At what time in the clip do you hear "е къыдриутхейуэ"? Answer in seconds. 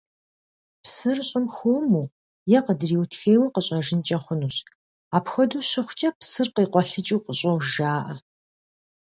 2.57-3.47